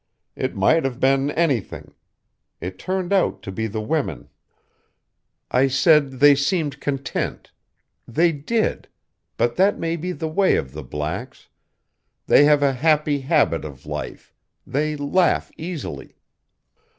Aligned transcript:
"It 0.35 0.55
might 0.55 0.83
have 0.83 0.99
been 0.99 1.29
anything. 1.29 1.93
It 2.59 2.79
turned 2.79 3.13
out 3.13 3.43
to 3.43 3.51
be 3.51 3.67
the 3.67 3.83
women. 3.83 4.29
I 5.51 5.67
said 5.67 6.13
they 6.13 6.33
seemed 6.33 6.79
content. 6.81 7.51
They 8.07 8.31
did. 8.31 8.87
But 9.37 9.57
that 9.57 9.77
may 9.77 9.95
be 9.97 10.11
the 10.11 10.27
way 10.27 10.55
of 10.55 10.71
the 10.73 10.81
blacks. 10.81 11.49
They 12.25 12.45
have 12.45 12.63
a 12.63 12.73
happy 12.73 13.19
habit 13.19 13.63
of 13.63 13.85
life; 13.85 14.33
they 14.65 14.95
laugh 14.95 15.51
easily.... 15.55 16.15